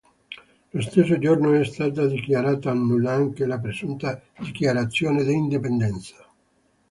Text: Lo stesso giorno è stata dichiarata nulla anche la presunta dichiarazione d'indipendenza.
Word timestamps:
Lo 0.71 0.81
stesso 0.81 1.19
giorno 1.19 1.53
è 1.53 1.63
stata 1.63 2.07
dichiarata 2.07 2.73
nulla 2.73 3.11
anche 3.11 3.45
la 3.45 3.59
presunta 3.59 4.19
dichiarazione 4.39 5.23
d'indipendenza. 5.23 6.15